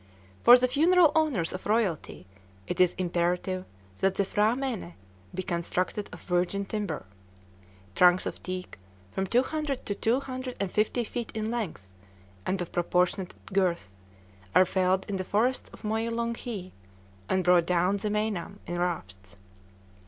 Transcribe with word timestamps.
For 0.43 0.57
the 0.57 0.67
funeral 0.67 1.11
honors 1.13 1.53
of 1.53 1.67
royalty 1.67 2.25
it 2.65 2.81
is 2.81 2.95
imperative 2.95 3.65
that 3.99 4.15
the 4.15 4.23
P'hra 4.23 4.55
mène 4.57 4.93
be 5.31 5.43
constructed 5.43 6.09
of 6.11 6.23
virgin 6.23 6.65
timber. 6.65 7.05
Trunks 7.93 8.25
of 8.25 8.41
teak, 8.41 8.79
from 9.11 9.27
two 9.27 9.43
hundred 9.43 9.85
to 9.85 9.93
two 9.93 10.19
hundred 10.19 10.55
and 10.59 10.71
fifty 10.71 11.03
feet 11.03 11.31
in 11.35 11.51
length, 11.51 11.91
and 12.47 12.59
of 12.63 12.71
proportionate 12.71 13.35
girth, 13.53 13.95
are 14.55 14.65
felled 14.65 15.05
in 15.07 15.17
the 15.17 15.23
forests 15.23 15.69
of 15.71 15.83
Myolonghee, 15.83 16.71
and 17.29 17.43
brought 17.43 17.67
down 17.67 17.97
the 17.97 18.09
Meinam 18.09 18.57
in 18.65 18.79
rafts. 18.79 19.37